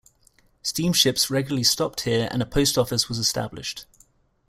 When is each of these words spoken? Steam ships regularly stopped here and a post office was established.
Steam 0.63 0.93
ships 0.93 1.29
regularly 1.29 1.61
stopped 1.63 2.01
here 2.01 2.27
and 2.31 2.41
a 2.41 2.45
post 2.47 2.75
office 2.75 3.07
was 3.07 3.19
established. 3.19 3.85